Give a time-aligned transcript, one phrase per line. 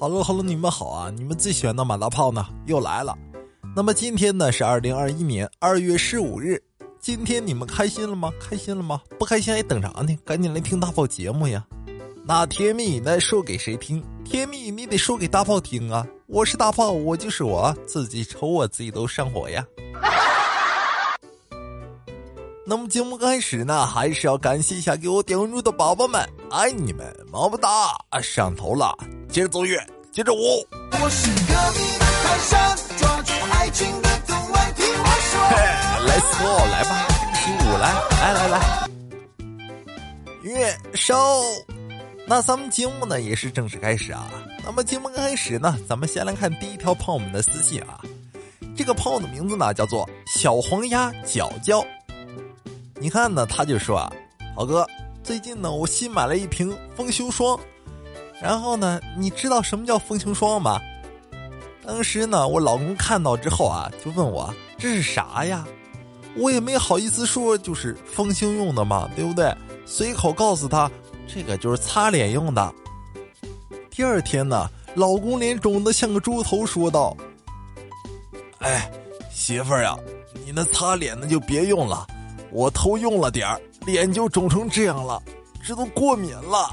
[0.00, 1.10] 哈喽哈喽，你们好啊！
[1.10, 3.18] 你们最喜欢的马大炮呢又来了。
[3.74, 6.62] 那么今天呢是二零二一年二月十五日，
[7.00, 8.30] 今天你们开心了吗？
[8.38, 9.00] 开心了吗？
[9.18, 10.16] 不开心还等啥呢？
[10.24, 11.66] 赶紧来听大炮节目呀！
[12.24, 14.00] 那甜蜜那说给谁听？
[14.24, 16.06] 甜蜜你得说给大炮听啊！
[16.28, 19.66] 我是大炮，我就是我自己瞅我自己都上火呀。
[22.64, 27.98] 那么节目开始呢，还是要感谢一下给我点关注的宝宝们，爱你们，么么哒！
[28.22, 28.96] 上头了，
[29.38, 29.80] 接着奏乐，
[30.10, 30.66] 接着舞。
[31.00, 35.38] 我是隔壁的泰山，抓住爱情的藤蔓，听我说。
[36.08, 38.88] 来，go，来吧，起舞来，来来来，
[40.42, 41.14] 乐收。
[42.26, 44.28] 那咱们节目呢也是正式开始啊。
[44.64, 48.00] 那么节目开始呢，咱们先来看第一条朋友们的私信啊。
[48.76, 51.86] 这个朋友的名字呢叫做小黄鸭角角。
[52.96, 54.12] 你看呢，他就说啊，
[54.56, 54.84] 豪哥，
[55.22, 57.56] 最近呢我新买了一瓶丰胸霜，
[58.40, 60.80] 然后呢，你知道什么叫丰胸霜吗？
[61.84, 65.66] 当时呢，我老公看到之后啊，就问我这是啥呀？
[66.36, 69.52] 我也没好意思说，就是丰胸用的嘛，对不对？
[69.84, 70.90] 随口告诉他，
[71.26, 72.72] 这个就是擦脸用的。
[73.90, 77.16] 第二天呢，老公脸肿得像个猪头，说道
[78.60, 78.88] ：“哎，
[79.32, 79.96] 媳妇儿呀，
[80.44, 82.06] 你那擦脸的就别用了。”
[82.52, 85.20] 我偷用了点儿，脸就肿成这样了，
[85.62, 86.70] 这都过敏了。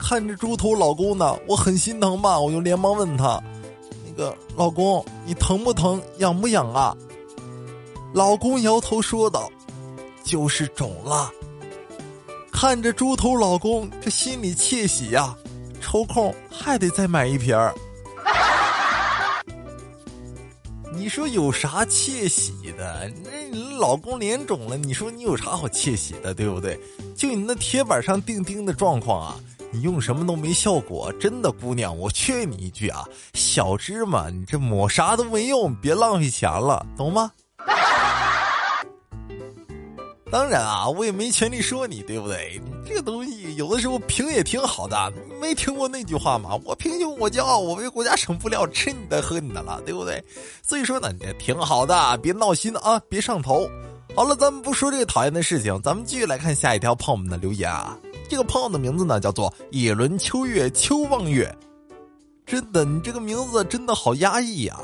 [0.00, 3.40] 看着猪头老公呢，我很心疼吧，我就连忙问他
[4.04, 6.02] ：“那个老公，你疼不疼？
[6.18, 6.96] 痒不痒啊？”
[8.12, 9.48] 老公摇头说道
[10.24, 11.30] ：“就是肿了。”
[12.50, 15.36] 看着猪头老公，这心里窃喜呀，
[15.80, 17.72] 抽空还得再买一瓶儿。
[20.92, 23.10] 你说有啥窃喜的？
[23.22, 26.78] 那老公脸肿了，你说你有啥好窃喜的，对不对？
[27.14, 29.36] 就你那铁板上钉钉的状况啊，
[29.70, 31.12] 你用什么都没效果。
[31.20, 33.04] 真的，姑娘，我劝你一句啊，
[33.34, 37.30] 小芝麻，你这抹啥都没用，别浪费钱了，懂吗？
[40.30, 42.60] 当然啊，我也没权利说你，对不对？
[42.86, 46.50] 这个东西有的时候评也挺好的，没听过那句话吗？
[46.64, 50.22] 我平胸我骄傲，我为国家省布料，吃你的喝你的了，对不对？
[50.62, 53.68] 所以说呢，也挺好的，别闹心啊，别上头。
[54.14, 57.96] 好了，咱们不说这个讨厌的事情，咱们继续来看下一条胖们的留言啊。
[58.30, 61.52] 这个胖的名字呢叫做野轮秋月秋望月，
[62.46, 64.78] 真的，你这个名字真的好压抑呀。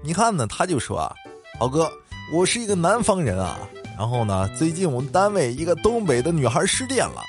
[0.00, 1.12] 你看呢，他就说啊，
[1.58, 1.90] 老哥，
[2.32, 3.58] 我是一个南方人啊。
[3.98, 4.48] 然后呢？
[4.56, 7.20] 最近我们单位一个东北的女孩失恋了，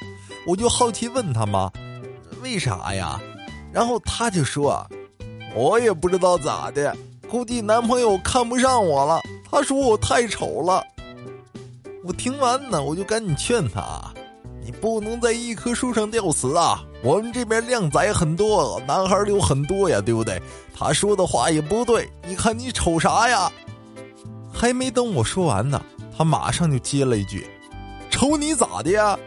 [0.45, 1.71] 我就好奇问她嘛，
[2.43, 3.19] 为啥呀？
[3.73, 4.87] 然后她就说啊，
[5.55, 6.95] 我也不知道咋的，
[7.27, 9.19] 估计男朋友看不上我了。
[9.49, 10.83] 他说我太丑了。
[12.03, 14.06] 我听完呢，我就赶紧劝她，
[14.67, 16.83] 你不能在一棵树上吊死啊！
[17.01, 20.41] 我们这边靓仔很多，男孩有很多呀，对不对？
[20.75, 23.49] 他说的话也不对，你看你瞅啥呀？
[24.51, 25.81] 还没等我说完呢。
[26.17, 27.47] 他马上就接了一句
[28.11, 29.17] ：“瞅你咋的呀？”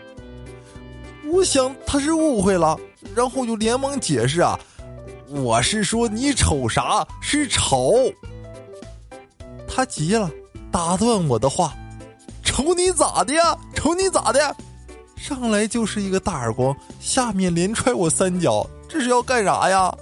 [1.33, 2.79] 我想他是误会了，
[3.15, 4.61] 然后就连忙解释啊
[5.31, 7.07] ：“我是说你瞅啥？
[7.23, 7.95] 是丑。”
[9.67, 10.31] 他急了，
[10.71, 11.73] 打断我的话
[12.45, 13.57] ：“瞅你咋的呀？
[13.75, 14.55] 瞅你咋的？”
[15.21, 19.95] 上来就是一个大耳光，下面连踹我三脚，这是要干啥呀？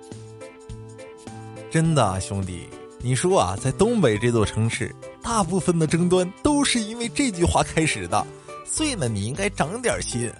[1.72, 4.94] 真的，啊兄弟，你说啊，在东北这座城市。
[5.22, 8.26] 大部分的争端都是因为这句话开始的，
[8.66, 10.30] 所以呢，你应该长点心。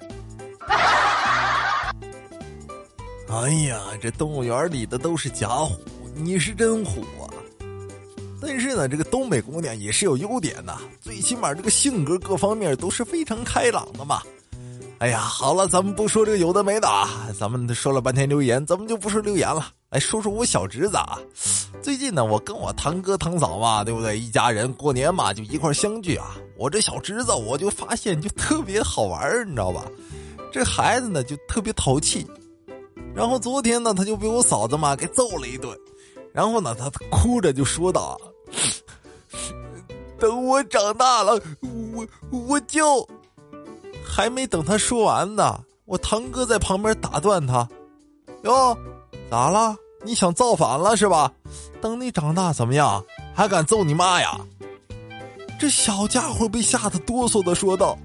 [3.28, 5.80] 哎呀，这动物园里的都是假虎，
[6.14, 7.29] 你是真虎啊！
[8.40, 14.22] 但是呢，这个东北姑娘也是有优点的，最起码这个性格各方面都是非常开朗的嘛。
[14.98, 21.18] 哎呀，好了，咱们不说这个有的没的啊，咱们说了半天留言，咱们就不说留言了，来说说我小侄子啊。
[21.80, 24.18] 最近呢，我跟我堂哥堂嫂嘛，对不对？
[24.18, 26.36] 一家人过年嘛，就一块相聚啊。
[26.58, 29.86] 我这小侄子，我就发现就特别好玩你知道吧？
[30.52, 32.26] 这孩子呢，就特别淘气。
[33.14, 35.74] 然后昨天呢，他就被我嫂子嘛给揍了一顿，
[36.34, 38.20] 然后呢，他哭着就说道
[40.20, 41.40] ：“等我长大了，
[41.94, 43.08] 我我就……”
[44.06, 47.66] 还没等他说完呢，我堂哥在旁边打断他
[48.44, 48.76] ：“哟，
[49.30, 49.74] 咋了？
[50.04, 51.32] 你想造反了是吧？
[51.80, 53.04] 等你长大怎么样？
[53.34, 54.38] 还敢揍你妈呀？”
[55.60, 57.96] 这小家伙被吓得哆嗦的说道：“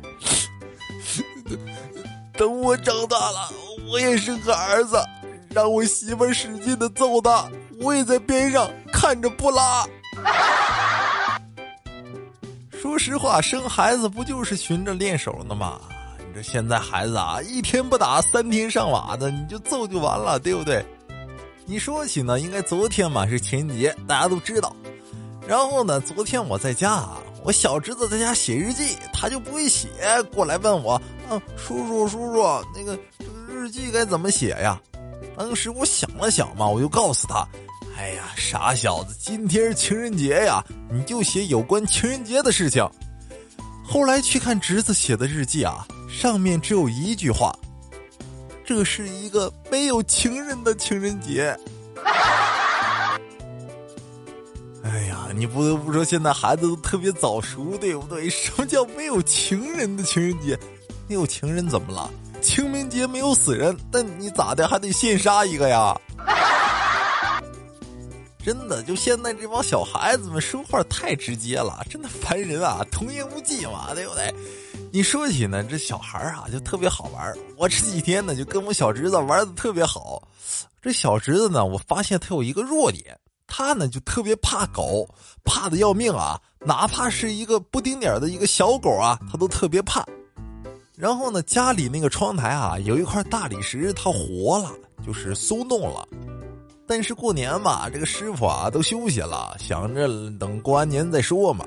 [2.38, 3.50] 等我长大了，
[3.90, 4.98] 我也生个儿子，
[5.50, 7.50] 让我媳妇使劲的揍他，
[7.82, 9.88] 我也在边上看着不拉。”
[12.86, 15.82] 说实话，生孩子不就是寻着练手的吗？
[16.36, 20.86] 这现在孩子啊，一天不打三天上瓦的，你就揍就完了，对不对？
[21.66, 24.76] 你说起呢，应该昨天嘛是情人节，大家都知道。
[25.48, 29.90] 然后呢，昨天我在家啊，我小侄子在家写日记，他就不会写，
[30.32, 30.94] 过来问我，
[31.28, 32.96] 啊，叔叔叔叔，那个
[33.50, 34.80] 日记该怎么写呀？
[35.36, 37.48] 当时我想了想嘛，我就告诉他，
[37.98, 42.86] 哎呀，傻小子，今天是情人节呀，你就写有关情人节的事情。
[43.88, 47.58] 后来去看侄子写的日记啊，上面只有一句话
[48.66, 51.58] ：“这是一个没有情人的情人节。
[54.84, 58.30] ”哎呀，你不得不说，现在孩子都特别早熟，对不对？
[58.30, 60.60] 什么叫没有情人的情人节？
[61.08, 62.12] 没有情人怎么了？
[62.42, 65.96] 清明节没有死人，但你咋的还得现杀一个呀？
[68.46, 72.86] 真的，就现在这帮小孩子们说话太直接了，真的烦人啊！
[72.92, 74.32] 童言无忌嘛，对不对？
[74.92, 77.36] 你说起呢，这小孩啊就特别好玩。
[77.58, 80.22] 我这几天呢就跟我小侄子玩的特别好。
[80.80, 85.10] 这小侄子呢，我发现他有一个弱点，他呢就特别怕狗，
[85.44, 86.40] 怕的要命啊！
[86.60, 90.06] 哪怕是一个不丁点的一个小狗啊，他都特别怕。
[90.96, 94.72] 然后呢，家里那个窗台啊有一块大理石，它活了，
[95.04, 96.08] 就是松动了。
[96.88, 100.08] 但是过年嘛，这个师傅啊都休息了，想着
[100.40, 101.66] 等过完年再说嘛。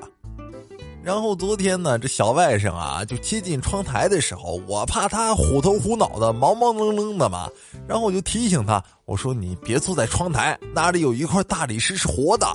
[1.01, 7.49] 然后昨天呢，这小外甥啊就接近窗台的时候，我怕他虎头虎脑的、毛毛愣愣的嘛，
[7.87, 12.47] 然后我就提醒他，我说你别坐在窗台，那里有一块大理石是活的。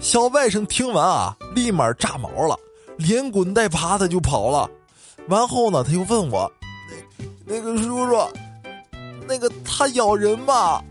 [0.00, 2.58] 小外甥听完啊，立马炸毛了，
[2.96, 4.68] 连滚带爬的就跑了。
[5.28, 6.50] 完后呢，他又问我，
[7.44, 8.16] 那个叔叔，
[9.28, 10.82] 那个他咬人吗？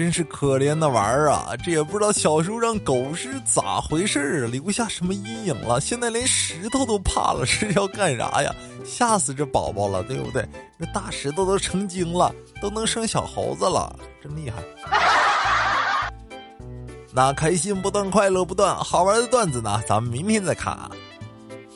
[0.00, 1.52] 真是可怜的玩儿啊！
[1.62, 5.78] 这也不知道小时候让狗是咋回事儿，留下什么阴影了。
[5.78, 8.50] 现在连石头都怕了，是要干啥呀？
[8.82, 10.48] 吓死这宝宝了，对不对？
[10.78, 16.10] 这大石头都成精了，都能生小猴子了，真厉害！
[17.12, 20.90] 那开心不断，快乐不断，好玩的段子呢，咱们明天再看啊。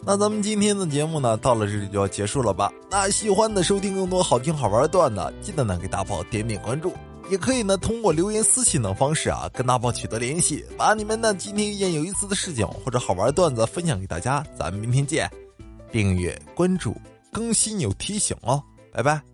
[0.03, 2.73] 那咱们今天的节目呢，到了这里就要结束了吧？
[2.91, 6.95] 那喜欢的收听更多好听好玩的段子，记得呢给大宝点点关注。
[7.31, 14.45] 也可以呢，通过留言、私信等方式啊，跟大宝取得联系，把你们呢今天遇见有意思的事情或者好玩的段子分享给大家。
[14.59, 15.31] 咱们明天见，
[15.91, 16.97] 订阅关注
[17.33, 18.63] 更新有提醒哦，
[18.93, 19.34] 拜拜。